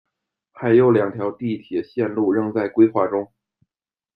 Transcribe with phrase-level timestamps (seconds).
[0.51, 3.31] 还有两条地铁线路仍在规划中。